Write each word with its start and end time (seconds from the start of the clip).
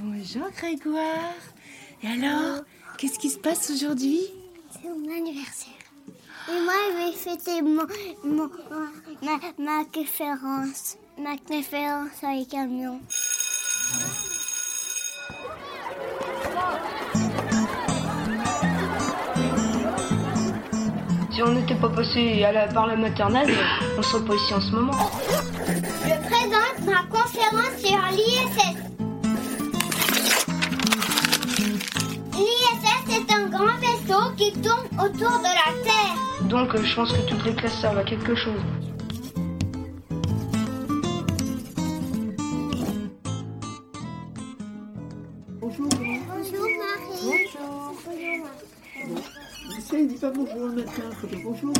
Bonjour 0.00 0.48
Grégoire. 0.56 1.34
Et 2.02 2.06
alors, 2.08 2.62
qu'est-ce 2.96 3.18
qui 3.18 3.30
se 3.30 3.38
passe 3.38 3.70
aujourd'hui? 3.70 4.20
C'est 4.70 4.88
mon 4.88 5.10
anniversaire. 5.16 5.72
Et 6.48 6.60
moi, 6.62 6.72
je 6.90 6.96
vais 7.06 7.12
fêter 7.12 7.62
mon, 7.62 7.86
mon- 8.24 8.50
ma, 9.22 9.38
ma 9.58 9.84
conférence. 9.84 10.96
Ma 11.18 11.36
conférence 11.36 12.22
avec 12.22 12.54
un 12.54 12.66
camion. 12.66 13.00
Si 21.30 21.42
on 21.42 21.52
n'était 21.52 21.76
pas 21.76 21.88
passé 21.90 22.42
à 22.44 22.52
la- 22.52 22.66
par 22.68 22.86
la 22.86 22.96
maternelle, 22.96 23.54
on 23.96 24.02
serait 24.02 24.24
pas 24.24 24.34
ici 24.34 24.54
en 24.54 24.60
ce 24.60 24.70
moment. 24.72 24.92
Je 26.04 26.16
présente 26.30 26.78
ma 26.86 27.02
conférence 27.16 27.76
sur. 27.78 27.98
L'ISS 28.12 28.97
qui 34.36 34.52
autour 34.52 35.38
de 35.38 35.44
la 35.44 35.84
Terre. 35.84 36.48
Donc 36.48 36.74
euh, 36.74 36.82
je 36.82 36.94
pense 36.94 37.12
que 37.12 37.20
toutes 37.28 37.44
les 37.44 37.54
classes 37.54 37.78
servent 37.78 37.98
à 37.98 38.04
quelque 38.04 38.34
chose. 38.34 38.60
Bonjour 45.60 45.88
Marie. 45.92 46.20
Bonjour. 47.22 47.94
Essaye, 49.76 50.06
dis 50.06 50.14
pas 50.14 50.30
bonjour 50.30 50.68
le 50.68 50.72
matin, 50.72 51.02
faut 51.20 51.26
dire 51.26 51.40
bonjour. 51.44 51.74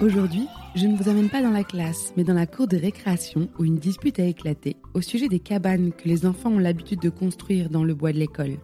Aujourd'hui, 0.00 0.48
je 0.74 0.86
ne 0.86 0.96
vous 0.96 1.08
amène 1.08 1.30
pas 1.30 1.42
dans 1.42 1.50
la 1.50 1.64
classe, 1.64 2.12
mais 2.16 2.24
dans 2.24 2.34
la 2.34 2.46
cour 2.46 2.68
de 2.68 2.76
récréation 2.76 3.48
où 3.58 3.64
une 3.64 3.78
dispute 3.78 4.20
a 4.20 4.24
éclaté 4.24 4.76
au 4.94 5.00
sujet 5.00 5.28
des 5.28 5.40
cabanes 5.40 5.92
que 5.92 6.08
les 6.08 6.26
enfants 6.26 6.50
ont 6.50 6.58
l'habitude 6.58 7.00
de 7.00 7.08
construire 7.08 7.70
dans 7.70 7.84
le 7.84 7.94
bois 7.94 8.12
de 8.12 8.18
l'école. 8.18 8.58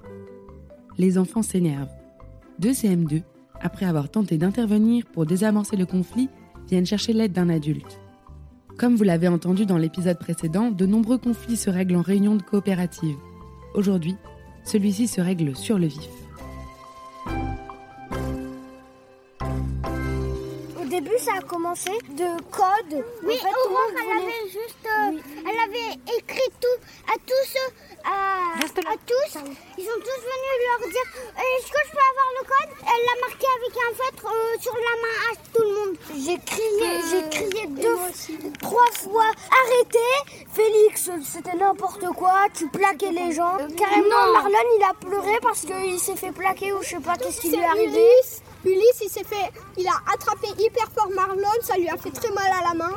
Les 0.99 1.19
enfants 1.19 1.43
s'énervent. 1.43 1.89
Deux 2.59 2.73
CM2, 2.73 3.23
après 3.61 3.87
avoir 3.87 4.11
tenté 4.11 4.39
d'intervenir 4.39 5.07
pour 5.07 5.27
désamorcer 5.27 5.77
le 5.77 5.87
conflit, 5.87 6.29
viennent 6.69 6.87
chercher 6.87 7.13
l'aide 7.13 7.33
d'un 7.33 7.49
adulte. 7.49 7.99
Comme 8.79 8.97
vous 8.97 9.05
l'avez 9.05 9.29
entendu 9.29 9.67
dans 9.67 9.79
l'épisode 9.79 10.19
précédent, 10.19 10.71
de 10.71 10.87
nombreux 10.87 11.19
conflits 11.19 11.57
se 11.57 11.71
règlent 11.71 11.97
en 11.97 12.03
réunion 12.03 12.37
de 12.37 12.43
coopérative. 12.43 13.17
Aujourd'hui, 13.75 14.17
celui-ci 14.65 15.09
se 15.09 15.21
règle 15.21 15.57
sur 15.57 15.79
le 15.79 15.87
vif. 15.87 16.24
Ça 21.25 21.33
a 21.39 21.41
commencé 21.43 21.91
de 22.11 22.29
code. 22.51 23.05
Oui, 23.23 23.35
En 23.35 23.39
fait, 23.39 23.49
tout 23.49 23.69
le 23.69 23.71
Aurore, 23.71 23.81
monde 23.89 23.97
elle 23.99 24.05
voulait- 24.05 24.35
avait 24.35 24.51
juste, 24.51 24.85
euh, 24.85 25.49
elle 25.49 25.59
avait 25.67 26.17
écrit 26.19 26.51
tout 26.61 26.79
à 27.13 27.17
tous, 27.27 27.51
euh, 27.57 28.05
à, 28.05 28.97
tous. 29.07 29.39
Ils 29.79 29.85
sont 29.85 30.01
tous 30.01 30.21
venus 30.29 30.57
leur 30.65 30.89
dire, 30.91 31.09
Euh, 31.37 31.41
est-ce 31.59 31.71
que 31.73 31.79
je 31.87 31.91
peux 31.93 32.07
avoir 32.13 32.31
le 32.39 32.45
code? 32.47 32.71
Elle 32.83 33.05
l'a 33.07 33.27
marqué 33.27 33.47
avec 33.59 33.75
un 33.77 33.95
feutre 33.95 34.27
euh, 34.33 34.61
sur 34.61 34.75
la 34.75 34.95
main 35.03 35.17
à 35.31 35.37
tout 35.53 35.63
le 35.63 35.75
monde. 35.75 35.97
J'ai 36.15 36.39
crié, 36.39 36.91
j'ai 37.11 37.29
crié 37.31 37.67
deux, 37.69 37.99
trois 38.61 38.91
fois. 38.93 39.31
Arrêtez, 39.65 40.45
Félix, 40.53 41.11
c'était 41.25 41.57
n'importe 41.57 42.07
quoi. 42.17 42.47
Tu 42.55 42.69
plaquais 42.69 43.11
les 43.13 43.33
gens. 43.33 43.57
Carrément, 43.77 44.33
Marlon, 44.33 44.59
il 44.79 44.85
a 44.85 44.95
pleuré 44.95 45.39
parce 45.43 45.63
qu'il 45.63 45.99
s'est 45.99 46.17
fait 46.17 46.33
plaquer 46.33 46.73
ou 46.73 46.83
je 46.83 46.89
sais 46.91 47.01
pas 47.01 47.17
qu'est-ce 47.17 47.41
qui 47.41 47.49
lui 47.51 47.57
est 47.59 47.65
arrivé. 47.65 48.07
Ulysse, 48.65 49.01
il 49.03 49.09
s'est 49.11 49.25
fait, 49.25 49.51
il 49.79 49.87
a 49.87 49.97
attrapé 50.13 50.49
hyper 50.59 50.91
fort 50.97 51.11
Marlon, 51.15 51.49
ça 51.63 51.77
lui 51.77 51.89
a 51.89 51.97
fait 51.97 52.11
très 52.11 52.33
mal 52.33 52.51
à 52.53 52.69
la 52.69 52.75
main. 52.75 52.93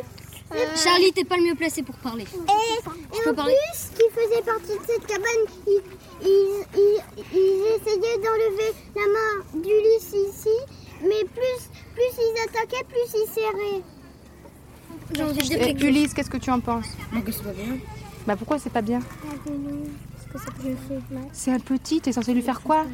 Charlie, 0.82 1.12
t'es 1.12 1.26
pas 1.26 1.36
le 1.36 1.44
mieux 1.44 1.56
placé 1.56 1.84
pour 1.84 1.96
parler. 1.96 2.24
Et, 2.24 3.18
et 3.18 3.30
en 3.30 3.34
parler 3.34 3.54
plus, 3.72 3.90
qui 4.00 4.10
faisait 4.14 4.42
partie 4.44 4.80
de 4.80 4.86
cette 4.88 5.06
cabane, 5.06 5.26
ils, 5.68 5.82
ils, 6.22 6.64
ils- 6.76 7.02
ils 7.34 7.64
essayaient 7.76 8.18
d'enlever 8.18 8.72
la 8.96 9.02
main 9.02 9.62
d'Ulysse 9.62 10.14
ici, 10.14 10.56
mais 11.02 11.26
plus, 11.26 11.70
plus 11.94 12.12
ils 12.18 12.42
attaquaient, 12.48 12.86
plus 12.86 13.14
ils 13.14 13.30
serraient. 13.34 13.84
J'ai 15.14 15.24
envie 15.24 15.38
de 15.38 15.44
dire 15.44 15.62
Et 15.62 15.72
Ulysse, 15.86 16.14
qu'est-ce 16.14 16.30
que 16.30 16.38
tu 16.38 16.50
en 16.50 16.62
penses? 16.62 16.86
Chose. 17.14 17.24
que 17.26 17.32
c'est 17.34 17.44
pas 17.44 17.52
bien? 17.52 17.78
Bah 18.26 18.36
pourquoi 18.38 18.58
c'est 18.60 18.70
pas 18.72 18.82
bien? 18.82 19.00
C'est 21.34 21.52
un 21.52 21.60
petit, 21.60 22.00
t'es 22.02 22.12
censé 22.14 22.34
lui 22.34 22.42
faire 22.42 22.62
quoi? 22.62 22.86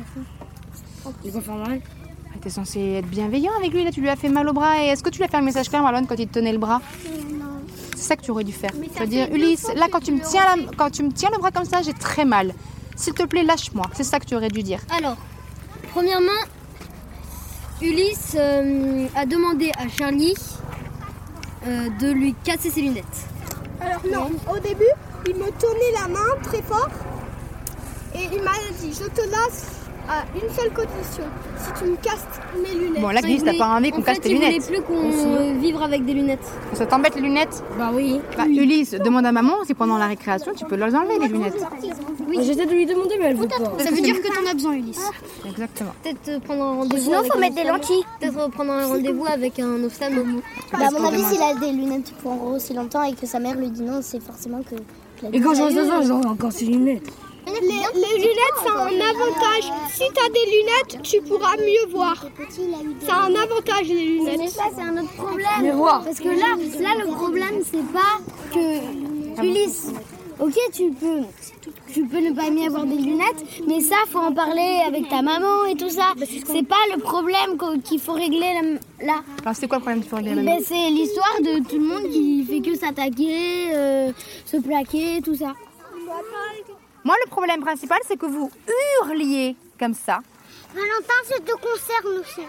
Il 1.24 1.32
va 1.32 1.42
faire 1.42 1.56
mal? 1.56 1.82
T'es 2.42 2.50
censé 2.50 2.80
être 3.00 3.08
bienveillant 3.08 3.54
avec 3.58 3.72
lui, 3.74 3.86
là 3.86 3.92
tu 3.92 4.02
lui 4.02 4.10
as 4.10 4.18
fait 4.18 4.28
mal 4.28 4.50
au 4.50 4.54
bras 4.54 4.82
et 4.84 4.88
est-ce 4.88 5.02
que 5.02 5.10
tu 5.10 5.20
lui 5.20 5.26
as 5.26 5.30
fait 5.30 5.38
un 5.38 5.42
message 5.42 5.70
clair 5.70 5.82
Marlon 5.82 6.06
quand 6.06 6.16
il 6.20 6.28
te 6.28 6.34
tenait 6.34 6.52
le 6.52 6.58
bras 6.58 6.82
C'est 7.96 8.02
ça 8.04 8.16
que 8.18 8.22
tu 8.22 8.32
aurais 8.32 8.44
dû 8.44 8.52
faire. 8.52 8.72
Tu 8.72 9.00
vas 9.00 9.06
dire 9.06 9.30
Ulysse, 9.32 9.68
là 9.76 9.88
quand 9.90 10.02
tu 10.02 10.12
me 10.12 10.20
tiens 10.20 10.44
la- 10.44 10.72
quand 10.78 10.90
tu 10.90 11.04
me 11.04 11.12
tiens 11.12 11.30
le 11.32 11.38
bras 11.38 11.52
comme 11.52 11.64
ça, 11.64 11.82
j'ai 11.82 11.94
très 11.94 12.26
mal. 12.26 12.54
S'il 12.98 13.14
te 13.14 13.24
plaît, 13.24 13.44
lâche-moi. 13.44 13.86
C'est 13.94 14.04
ça 14.04 14.20
que 14.20 14.26
tu 14.26 14.36
aurais 14.36 14.50
dû 14.50 14.62
dire. 14.62 14.80
Alors, 14.96 15.16
premièrement, 15.94 16.32
Ulysse 17.82 18.36
euh, 18.36 19.08
a 19.16 19.26
demandé 19.26 19.72
à 19.78 19.88
Charlie 19.88 20.36
euh, 21.66 21.90
de 22.02 22.12
lui 22.12 22.36
casser 22.44 22.70
ses 22.72 22.82
lunettes. 22.82 23.06
Alors 23.80 24.02
non, 24.12 24.32
au 24.54 24.60
début, 24.60 24.84
il 25.28 25.36
me 25.36 25.50
tenait 25.52 26.02
la 26.02 26.08
main 26.10 26.42
très 26.44 26.62
fort 26.62 26.90
et 28.16 28.26
il 28.34 28.44
m'a 28.44 28.52
dit, 28.82 28.92
je 28.94 29.06
te 29.08 29.22
laisse 29.22 29.66
à 30.10 30.24
une 30.36 30.50
seule 30.54 30.72
condition, 30.74 31.24
si 31.58 31.84
tu 31.84 31.90
me 31.90 31.96
casses 31.98 32.26
mes 32.62 32.78
lunettes. 32.78 33.02
Bon 33.02 33.10
là, 33.10 33.22
Ulysse, 33.24 33.44
t'as 33.44 33.58
pas 33.58 33.68
envie 33.68 33.92
qu'on 33.92 34.00
en 34.00 34.04
casse 34.04 34.20
tes 34.20 34.30
il 34.30 34.36
voulait 34.36 34.50
lunettes. 34.50 34.68
plus 34.68 34.82
qu'on 34.82 35.60
vivre 35.60 35.82
avec 35.82 36.06
des 36.06 36.14
lunettes. 36.14 36.52
Ça 36.74 36.86
t'embête 36.86 37.16
les 37.16 37.22
lunettes 37.22 37.64
Bah 37.78 37.92
oui. 37.94 38.20
Bah 38.38 38.46
Ulysse, 38.48 38.92
demande 38.92 39.26
à 39.26 39.32
maman 39.32 39.64
si 39.66 39.74
pendant 39.74 39.98
la 39.98 40.08
récréation 40.08 40.54
tu 40.56 40.66
peux 40.66 40.76
leur 40.76 40.94
enlever 40.94 41.20
les 41.20 41.28
lunettes. 41.28 41.56
J'essaie 42.42 42.66
de 42.66 42.72
lui 42.72 42.86
demander, 42.86 43.16
mais 43.20 43.26
elle 43.26 43.38
veut 43.38 43.48
pas. 43.48 43.58
Ça 43.80 43.92
veut 43.92 44.02
dire 44.02 44.22
que 44.22 44.28
t'en 44.28 44.50
as 44.50 44.54
besoin, 44.54 44.74
Ulysse. 44.74 45.10
Exactement. 45.46 45.92
Peut-être 46.04 46.30
euh, 46.30 46.40
prendre 46.40 46.64
un 46.64 46.76
rendez-vous. 46.76 47.04
Sinon, 47.04 47.18
avec 47.20 47.32
faut 47.32 47.38
un 47.38 47.42
mettre 47.42 47.56
des 47.56 47.64
lentilles. 47.64 48.04
Peut-être 48.20 48.38
euh, 48.38 48.50
prendre 48.50 48.72
un 48.72 48.88
rendez-vous 48.88 49.26
avec 49.26 49.60
un 49.60 49.84
ophtalmo. 49.84 50.24
Bah, 50.72 50.80
à 50.88 50.92
mon 50.92 51.06
avis, 51.06 51.24
s'il 51.26 51.42
a 51.42 51.54
des 51.56 51.72
lunettes 51.72 52.12
pour 52.22 52.44
aussi 52.48 52.74
longtemps 52.74 53.04
et 53.04 53.14
que 53.14 53.26
sa 53.28 53.40
mère 53.40 53.56
lui 53.56 53.70
dit 53.70 53.84
non, 53.84 54.00
c'est 54.02 54.22
forcément 54.22 54.62
que. 54.64 54.76
Et 55.32 55.40
quand 55.40 55.54
j'en 55.54 55.70
ai 55.70 55.74
ça, 55.86 56.02
j'aurai 56.02 56.26
encore 56.26 56.52
ses 56.52 56.66
lunettes. 56.66 57.10
Les, 57.62 57.68
les 58.02 58.18
lunettes, 58.18 58.58
c'est 58.64 58.70
un 58.70 59.02
avantage. 59.10 59.72
Si 59.92 60.04
tu 60.14 60.26
as 60.26 60.30
des 60.30 60.46
lunettes, 60.56 61.02
tu 61.04 61.22
pourras 61.22 61.56
mieux 61.58 61.92
voir. 61.92 62.26
A 62.26 62.44
C'est 62.50 63.12
un 63.12 63.36
avantage, 63.36 63.88
les 63.88 64.20
Mais 64.24 64.32
lunettes. 64.34 64.50
ça, 64.50 64.64
c'est 64.76 64.82
un 64.82 64.98
autre 65.02 65.14
problème. 65.14 65.78
Parce 66.04 66.20
que 66.20 66.30
là, 66.30 66.56
là, 66.82 67.04
le 67.06 67.12
problème, 67.12 67.62
c'est 67.70 67.86
pas 67.92 68.20
que 68.54 69.42
Ulysse. 69.44 69.92
Ok, 70.40 70.56
tu 70.74 70.90
peux, 70.92 71.22
tu 71.94 72.06
peux 72.08 72.18
ne 72.20 72.32
pas 72.34 72.48
aimer 72.48 72.66
avoir 72.66 72.86
des 72.86 72.96
lunettes, 72.96 73.46
mais 73.68 73.82
ça, 73.82 73.96
faut 74.10 74.18
en 74.20 74.34
parler 74.34 74.82
avec 74.86 75.08
ta 75.08 75.22
maman 75.22 75.66
et 75.66 75.76
tout 75.76 75.90
ça. 75.92 76.14
C'est 76.18 76.68
pas 76.68 76.76
le 76.94 77.00
problème 77.00 77.56
qu'il 77.84 78.00
faut 78.00 78.14
régler 78.14 78.40
là- 78.40 79.06
là. 79.06 79.22
Alors 79.44 79.56
c'est 79.56 79.68
quoi 79.68 79.78
le 79.78 79.84
problème 79.84 80.02
qu'il 80.02 80.10
faut 80.10 80.16
régler 80.16 80.34
maintenant 80.34 80.56
Ben, 80.58 80.64
c'est 80.68 80.90
l'histoire 80.90 81.36
de 81.40 81.60
tout 81.70 81.78
le 81.78 81.86
monde 81.86 82.10
qui 82.12 82.44
fait 82.46 82.62
que 82.62 82.76
s'attaquer, 82.76 83.74
euh, 83.76 84.12
se 84.46 84.58
plaquer, 84.58 85.22
tout 85.24 85.36
ça. 85.36 85.54
Moi 87.04 87.16
le 87.26 87.30
problème 87.30 87.62
principal 87.62 88.00
c'est 88.08 88.18
que 88.18 88.26
vous 88.26 88.52
hurliez 89.02 89.56
comme 89.80 89.94
ça. 89.94 90.20
Valentin, 90.74 91.20
ça 91.26 91.40
te 91.40 91.52
concerne 91.52 92.20
aussi. 92.20 92.42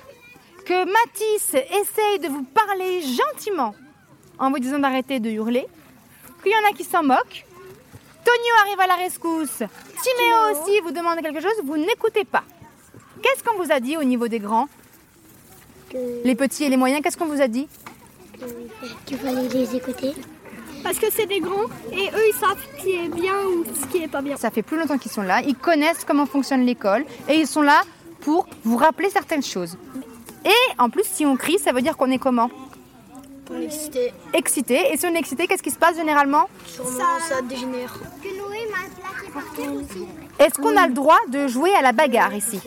que 0.64 0.84
Mathis 0.84 1.54
essaye 1.54 2.18
de 2.20 2.28
vous 2.28 2.42
parler 2.44 3.02
gentiment 3.02 3.74
en 4.38 4.50
vous 4.50 4.58
disant 4.58 4.78
d'arrêter 4.78 5.20
de 5.20 5.30
hurler, 5.30 5.66
qu'il 6.42 6.52
y 6.52 6.54
en 6.54 6.70
a 6.70 6.74
qui 6.74 6.84
s'en 6.84 7.02
moquent. 7.02 7.44
Tonio 8.24 8.54
arrive 8.62 8.80
à 8.80 8.86
la 8.86 8.94
rescousse. 8.94 9.58
Timéo 9.58 10.36
aussi 10.52 10.80
vous 10.80 10.90
demande 10.90 11.20
quelque 11.20 11.40
chose, 11.40 11.52
vous 11.64 11.76
n'écoutez 11.76 12.24
pas. 12.24 12.44
Qu'est-ce 13.22 13.44
qu'on 13.44 13.62
vous 13.62 13.70
a 13.70 13.78
dit 13.80 13.96
au 13.96 14.04
niveau 14.04 14.28
des 14.28 14.38
grands? 14.38 14.68
Les 16.24 16.34
petits 16.34 16.64
et 16.64 16.68
les 16.68 16.76
moyens, 16.76 17.02
qu'est-ce 17.02 17.16
qu'on 17.16 17.26
vous 17.26 17.42
a 17.42 17.48
dit? 17.48 17.68
Qu'il 19.06 19.18
fallait 19.18 19.48
les 19.48 19.76
écouter. 19.76 20.14
Parce 20.84 20.98
que 20.98 21.06
c'est 21.10 21.26
des 21.26 21.40
grands 21.40 21.64
et 21.90 22.06
eux 22.08 22.26
ils 22.28 22.36
savent 22.38 22.58
ce 22.78 22.82
qui 22.82 22.92
est 22.92 23.08
bien 23.08 23.34
ou 23.46 23.64
ce 23.64 23.86
qui 23.86 24.04
est 24.04 24.08
pas 24.08 24.22
bien. 24.22 24.36
Ça 24.36 24.50
fait 24.50 24.62
plus 24.62 24.78
longtemps 24.78 24.98
qu'ils 24.98 25.10
sont 25.10 25.22
là, 25.22 25.40
ils 25.40 25.56
connaissent 25.56 26.04
comment 26.06 26.26
fonctionne 26.26 26.64
l'école 26.64 27.04
et 27.28 27.34
ils 27.34 27.46
sont 27.48 27.62
là 27.62 27.82
pour 28.20 28.46
vous 28.64 28.76
rappeler 28.76 29.10
certaines 29.10 29.42
choses. 29.42 29.76
Et 30.44 30.78
en 30.78 30.90
plus, 30.90 31.04
si 31.10 31.24
on 31.26 31.36
crie, 31.36 31.58
ça 31.58 31.72
veut 31.72 31.80
dire 31.82 31.96
qu'on 31.96 32.10
est 32.10 32.18
comment? 32.18 32.50
On 33.50 33.58
est 33.60 33.64
excité. 33.64 34.12
Excité. 34.32 34.92
Et 34.92 34.96
si 34.96 35.06
on 35.06 35.14
est 35.14 35.18
excité, 35.18 35.46
qu'est-ce 35.46 35.62
qui 35.62 35.70
se 35.70 35.78
passe 35.78 35.96
généralement? 35.96 36.48
Sûrement 36.66 36.90
ça, 37.28 37.42
dégénère. 37.42 37.92
Que 38.22 38.28
Noé 38.38 38.58
m'a 38.70 38.88
plaqué 39.00 39.30
par 39.32 39.42
terre 39.54 39.72
aussi. 39.74 40.06
Est-ce 40.38 40.54
qu'on 40.58 40.76
a 40.76 40.86
le 40.86 40.94
droit 40.94 41.18
de 41.28 41.46
jouer 41.46 41.74
à 41.74 41.82
la 41.82 41.92
bagarre 41.92 42.34
ici? 42.34 42.58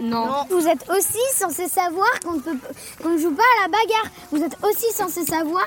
Non. 0.00 0.28
Vous 0.50 0.66
êtes 0.66 0.88
aussi 0.90 1.18
censé 1.34 1.68
savoir 1.68 2.08
qu'on 2.24 2.32
ne, 2.34 2.40
peut- 2.40 2.56
qu'on 3.02 3.10
ne 3.10 3.18
joue 3.18 3.32
pas 3.32 3.42
à 3.60 3.62
la 3.62 3.68
bagarre. 3.68 4.10
Vous 4.32 4.42
êtes 4.42 4.56
aussi 4.64 4.90
censé 4.94 5.24
savoir 5.24 5.66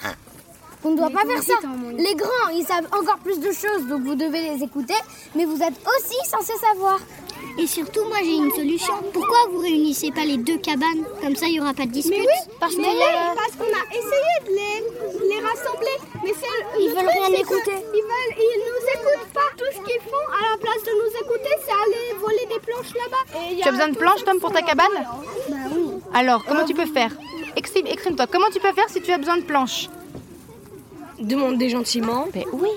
qu'on 0.82 0.92
ne 0.92 0.98
doit 0.98 1.10
pas 1.10 1.26
faire 1.28 1.44
ça. 1.44 1.54
Les 1.98 2.16
grands, 2.16 2.50
ils 2.54 2.66
savent 2.66 2.88
encore 2.98 3.18
plus 3.20 3.40
de 3.40 3.52
choses, 3.52 3.86
donc 3.90 4.02
vous 4.04 4.16
devez 4.16 4.42
les 4.50 4.64
écouter. 4.64 4.94
Mais 5.36 5.46
vous 5.46 5.62
êtes 5.62 5.74
aussi 5.98 6.16
censé 6.30 6.54
savoir. 6.58 7.00
Et 7.58 7.68
surtout, 7.68 8.04
moi 8.06 8.18
j'ai 8.24 8.36
une 8.36 8.52
solution. 8.52 8.94
Pourquoi 9.14 9.38
vous 9.52 9.60
réunissez 9.60 10.12
pas 10.12 10.24
les 10.26 10.38
deux 10.38 10.58
cabanes 10.58 11.04
Comme 11.22 11.36
ça, 11.36 11.48
il 11.48 11.54
n'y 11.54 11.60
aura 11.60 11.74
pas 11.74 11.86
de 11.86 11.92
dispute. 11.92 12.14
Mais 12.18 12.26
oui, 12.26 12.54
Parce 12.60 12.76
qu'on 12.76 12.84
a 12.84 13.86
essayé 13.92 14.36
de 14.46 14.50
les, 14.56 15.36
les 15.36 15.42
rassembler, 15.42 15.98
mais 16.24 16.32
c'est 16.40 16.80
Ils 16.80 16.88
le 16.90 16.96
veulent 16.96 17.06
truc, 17.06 17.26
rien 17.28 17.40
écouter. 17.40 17.72
Ils 17.94 18.04
veulent, 18.12 18.36
ils 18.38 18.62
nous 18.68 18.88
écoutent 18.94 19.34
pas. 19.34 19.50
Tout 19.58 19.66
ce 19.72 19.78
qu'ils 19.90 20.02
font 20.02 20.28
à 20.32 20.52
la 20.52 20.58
place 20.58 20.84
de 20.84 20.92
nous 20.92 21.26
écouter, 21.26 21.50
c'est 21.66 21.72
aller 21.72 22.20
voler 22.20 22.46
des 22.54 22.60
planches 22.60 22.94
là-bas. 22.94 23.40
Tu 23.62 23.68
as 23.68 23.72
besoin 23.72 23.88
de 23.90 23.98
planches, 23.98 24.24
Tom, 24.26 24.40
pour 24.40 24.52
ta 24.54 24.62
cabane 24.62 25.08
Alors, 26.14 26.44
comment 26.46 26.66
tu 26.66 26.74
peux 26.74 26.86
faire 26.86 27.12
Exprime- 27.56 27.88
Exprime-toi. 27.88 28.28
Comment 28.32 28.50
tu 28.54 28.60
peux 28.60 28.72
faire 28.74 28.90
si 28.90 29.02
tu 29.02 29.12
as 29.12 29.18
besoin 29.18 29.38
de 29.38 29.44
planches 29.44 29.90
Demandez 31.20 31.70
gentiment. 31.70 32.28
Ben 32.34 32.44
oui. 32.54 32.70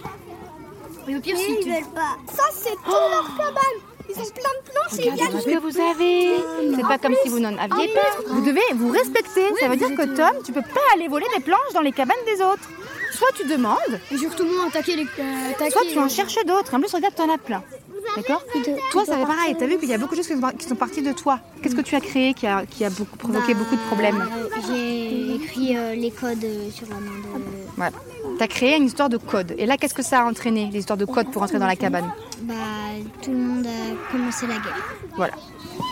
Mais 1.06 1.16
au 1.16 1.20
pire, 1.20 1.34
Mais 1.36 1.44
si 1.44 1.50
ils 1.52 1.64
tu... 1.64 1.70
veulent 1.70 1.94
pas. 1.94 2.16
Ça, 2.32 2.44
c'est 2.52 2.70
tout 2.70 2.90
leur 2.90 3.36
cabane. 3.36 3.78
Ils 4.08 4.18
ont 4.18 4.24
plein 4.24 4.24
de 4.24 4.70
planches 4.70 4.98
et 4.98 5.06
ils 5.06 5.10
Regardez 5.12 5.32
tout 5.32 5.40
ce 5.40 5.46
que 5.54 5.58
vous 5.58 5.80
avez. 5.80 6.76
C'est 6.76 6.82
pas 6.88 6.98
comme 6.98 7.14
si 7.22 7.28
vous 7.28 7.40
n'en 7.40 7.56
aviez 7.56 7.88
pas. 7.94 8.10
Vous 8.28 8.44
devez 8.44 8.60
vous 8.74 8.90
respecter. 8.90 9.46
Ça 9.60 9.68
veut 9.68 9.76
dire 9.76 9.94
que 9.94 10.04
Tom, 10.16 10.42
tu 10.44 10.52
peux 10.52 10.60
pas 10.62 10.80
aller 10.94 11.08
voler 11.08 11.26
des 11.36 11.42
planches 11.42 11.72
dans 11.74 11.80
les 11.80 11.92
cabanes 11.92 12.16
des 12.26 12.42
autres. 12.42 12.68
Soit 13.12 13.28
tu 13.36 13.46
demandes, 13.46 14.00
Et 14.10 14.16
surtout, 14.16 14.44
moi, 14.44 14.64
attaquer 14.68 14.96
les... 14.96 15.04
euh, 15.04 15.50
attaquer, 15.50 15.70
soit 15.70 15.82
tu 15.90 15.98
en 15.98 16.08
cherches 16.08 16.44
d'autres. 16.46 16.74
En 16.74 16.80
plus, 16.80 16.92
regarde, 16.94 17.14
t'en 17.14 17.32
as 17.32 17.38
plein. 17.38 17.62
D'accord 18.16 18.42
Toi, 18.90 19.04
ça 19.04 19.16
fait 19.16 19.26
pareil. 19.26 19.56
T'as 19.58 19.66
vu 19.66 19.78
qu'il 19.78 19.88
y 19.88 19.94
a 19.94 19.98
beaucoup 19.98 20.14
de 20.14 20.22
choses 20.22 20.28
qui 20.58 20.68
sont, 20.68 20.76
parties 20.76 21.02
de 21.02 21.12
toi. 21.12 21.40
Qu'est-ce 21.62 21.74
que 21.74 21.80
tu 21.80 21.94
as 21.94 22.00
créé 22.00 22.34
qui 22.34 22.46
a, 22.46 22.66
qui 22.66 22.84
a 22.84 22.90
beaucoup, 22.90 23.16
provoqué 23.16 23.54
Bah, 23.54 23.60
beaucoup 23.60 23.76
de 23.76 23.80
problèmes? 23.86 24.28
J'ai 24.68 25.34
écrit 25.36 25.76
euh, 25.76 25.94
les 25.94 26.10
codes 26.10 26.44
euh, 26.44 26.70
sur 26.70 26.86
la 26.88 26.96
main 26.96 27.18
de... 27.18 27.42
Voilà. 27.76 27.96
T'as 28.38 28.46
créé 28.46 28.76
une 28.76 28.84
histoire 28.84 29.08
de 29.08 29.16
code. 29.16 29.54
Et 29.56 29.66
là, 29.66 29.76
qu'est-ce 29.76 29.94
que 29.94 30.02
ça 30.02 30.20
a 30.22 30.24
entraîné, 30.24 30.68
les 30.72 30.80
histoires 30.80 30.98
de 30.98 31.04
code 31.04 31.30
pour 31.30 31.42
entrer 31.42 31.58
dans 31.58 31.66
la 31.66 31.76
cabane? 31.76 32.12
Bah, 32.42 32.54
tout 33.22 33.30
le 33.30 33.38
monde 33.38 33.66
a 33.66 34.12
commencé 34.12 34.46
la 34.46 34.54
guerre. 34.54 34.84
Voilà. 35.16 35.32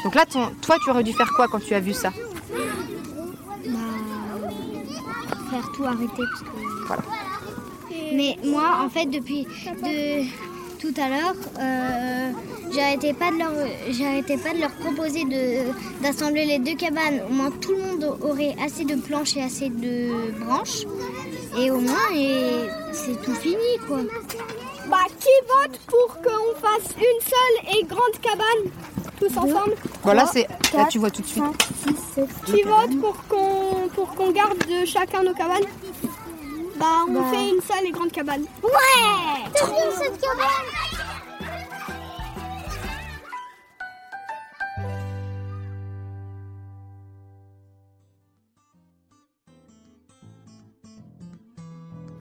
Donc 0.05 0.14
là, 0.14 0.26
ton, 0.26 0.50
toi, 0.61 0.76
tu 0.82 0.90
aurais 0.90 1.02
dû 1.02 1.12
faire 1.12 1.31
quoi 1.34 1.46
quand 1.49 1.61
tu 1.61 1.75
as 1.75 1.81
vu 1.81 1.93
ça? 1.93 2.12
Bah, 3.66 3.78
faire 5.50 5.73
tout 5.75 5.84
arrêter 5.84 6.11
parce 6.16 6.43
que... 6.43 6.87
Voilà. 6.87 7.02
Mais 8.12 8.37
moi, 8.44 8.81
en 8.84 8.88
fait, 8.88 9.06
depuis 9.06 9.44
de 9.44 10.25
tout 10.80 10.94
à 10.96 11.08
l'heure, 11.08 11.34
euh, 11.58 12.32
j'arrêtais 12.72 13.12
pas 13.12 13.30
de 13.30 13.38
leur, 13.38 13.52
j'arrêtais 13.90 14.38
pas 14.38 14.54
de 14.54 14.60
leur 14.60 14.70
proposer 14.72 15.24
de 15.24 15.72
d'assembler 16.02 16.46
les 16.46 16.58
deux 16.58 16.74
cabanes. 16.74 17.20
Au 17.28 17.32
moins, 17.32 17.50
tout 17.50 17.72
le 17.72 17.82
monde 17.82 18.18
aurait 18.22 18.56
assez 18.64 18.84
de 18.84 18.96
planches 18.96 19.36
et 19.36 19.42
assez 19.42 19.68
de 19.68 20.32
branches. 20.44 20.86
Et 21.58 21.70
au 21.70 21.80
moins, 21.80 22.08
et 22.14 22.66
c'est 22.92 23.20
tout 23.22 23.34
fini, 23.34 23.76
quoi. 23.86 23.98
Bah, 24.88 25.04
qui 25.20 25.36
vote 25.48 25.78
pour 25.86 26.16
qu'on 26.22 26.60
fasse 26.60 26.94
une 26.96 27.20
seule 27.22 27.78
et 27.78 27.84
grande 27.84 28.16
cabane 28.22 28.72
tous 29.18 29.36
ensemble? 29.36 29.74
Voilà, 30.02 30.26
c'est. 30.26 30.48
Là, 30.74 30.86
tu 30.90 30.98
vois 30.98 31.10
tout 31.10 31.22
de 31.22 31.26
suite. 31.26 31.44
Qui 32.46 32.62
vote 32.62 33.00
pour 33.00 33.16
qu'on 33.28 33.88
pour 33.94 34.14
qu'on 34.14 34.30
garde 34.30 34.58
de 34.58 34.86
chacun 34.86 35.22
nos 35.22 35.34
cabanes? 35.34 35.66
Bah, 36.80 37.04
on 37.06 37.24
fait 37.30 37.50
une 37.50 37.60
seule 37.60 37.88
et 37.88 37.90
grande 37.90 38.10
cabane. 38.10 38.46
cabane 38.46 40.40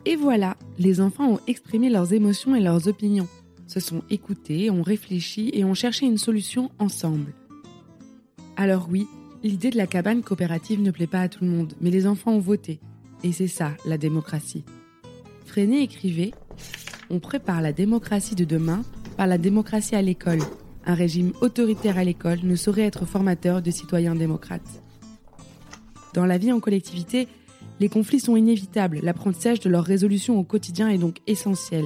Et 0.05 0.17
voilà, 0.17 0.57
les 0.77 0.99
enfants 0.99 1.35
ont 1.35 1.39
exprimé 1.47 1.89
leurs 1.89 2.11
émotions 2.11 2.53
et 2.53 2.59
leurs 2.59 2.89
opinions, 2.89 3.29
se 3.65 3.79
sont 3.79 4.01
écoutés, 4.09 4.69
ont 4.69 4.83
réfléchi 4.83 5.51
et 5.53 5.63
ont 5.63 5.73
cherché 5.73 6.05
une 6.05 6.17
solution 6.17 6.69
ensemble. 6.79 7.33
Alors 8.57 8.87
oui, 8.91 9.07
l'idée 9.41 9.69
de 9.69 9.77
la 9.77 9.87
cabane 9.87 10.21
coopérative 10.21 10.81
ne 10.81 10.91
plaît 10.91 11.07
pas 11.07 11.21
à 11.21 11.29
tout 11.29 11.45
le 11.45 11.49
monde, 11.49 11.75
mais 11.79 11.91
les 11.91 12.07
enfants 12.07 12.33
ont 12.33 12.39
voté. 12.39 12.81
Et 13.23 13.31
c'est 13.31 13.47
ça, 13.47 13.71
la 13.85 13.97
démocratie. 13.97 14.63
Freinet 15.45 15.83
écrivait 15.83 16.31
On 17.09 17.19
prépare 17.19 17.61
la 17.61 17.73
démocratie 17.73 18.35
de 18.35 18.45
demain 18.45 18.83
par 19.17 19.27
la 19.27 19.37
démocratie 19.37 19.95
à 19.95 20.01
l'école. 20.01 20.39
Un 20.85 20.93
régime 20.93 21.33
autoritaire 21.41 21.97
à 21.97 22.03
l'école 22.03 22.39
ne 22.43 22.55
saurait 22.55 22.83
être 22.83 23.05
formateur 23.05 23.61
de 23.61 23.71
citoyens 23.71 24.15
démocrates. 24.15 24.81
Dans 26.13 26.25
la 26.25 26.37
vie 26.37 26.51
en 26.51 26.59
collectivité, 26.59 27.27
les 27.79 27.89
conflits 27.89 28.19
sont 28.19 28.35
inévitables, 28.35 28.99
l'apprentissage 29.03 29.59
de 29.59 29.69
leur 29.69 29.83
résolution 29.83 30.39
au 30.39 30.43
quotidien 30.43 30.89
est 30.89 30.97
donc 30.97 31.17
essentiel. 31.27 31.85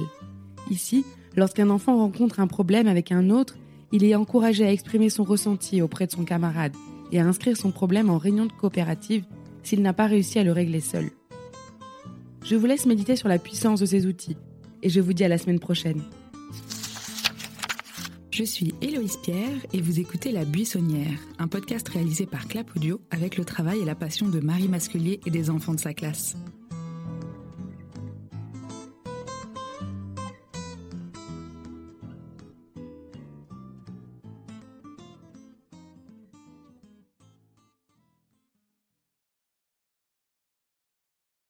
Ici, 0.70 1.04
lorsqu'un 1.36 1.70
enfant 1.70 1.98
rencontre 1.98 2.40
un 2.40 2.46
problème 2.46 2.86
avec 2.86 3.12
un 3.12 3.30
autre, 3.30 3.56
il 3.92 4.04
est 4.04 4.14
encouragé 4.14 4.64
à 4.64 4.72
exprimer 4.72 5.10
son 5.10 5.24
ressenti 5.24 5.82
auprès 5.82 6.06
de 6.06 6.12
son 6.12 6.24
camarade 6.24 6.74
et 7.12 7.20
à 7.20 7.26
inscrire 7.26 7.56
son 7.56 7.70
problème 7.70 8.10
en 8.10 8.18
réunion 8.18 8.46
de 8.46 8.52
coopérative 8.52 9.24
s'il 9.62 9.82
n'a 9.82 9.92
pas 9.92 10.06
réussi 10.06 10.38
à 10.38 10.44
le 10.44 10.52
régler 10.52 10.80
seul. 10.80 11.10
Je 12.44 12.56
vous 12.56 12.66
laisse 12.66 12.84
méditer 12.84 13.16
sur 13.16 13.28
la 13.28 13.38
puissance 13.38 13.80
de 13.80 13.86
ces 13.86 14.06
outils 14.06 14.36
et 14.82 14.90
je 14.90 15.00
vous 15.00 15.14
dis 15.14 15.24
à 15.24 15.28
la 15.28 15.38
semaine 15.38 15.58
prochaine. 15.58 16.02
Je 18.30 18.44
suis 18.44 18.74
Héloïse 18.82 19.16
Pierre 19.22 19.64
et 19.72 19.80
vous 19.80 19.98
écoutez 19.98 20.30
La 20.30 20.44
Buissonnière, 20.44 21.18
un 21.38 21.48
podcast 21.48 21.88
réalisé 21.88 22.26
par 22.26 22.46
Clap 22.46 22.68
Audio 22.76 23.00
avec 23.10 23.38
le 23.38 23.46
travail 23.46 23.80
et 23.80 23.84
la 23.86 23.94
passion 23.94 24.28
de 24.28 24.40
Marie 24.40 24.68
Masculier 24.68 25.20
et 25.24 25.30
des 25.30 25.48
enfants 25.48 25.72
de 25.72 25.80
sa 25.80 25.94
classe. 25.94 26.36